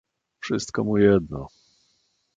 [0.39, 1.47] "Wszystko mu jedno."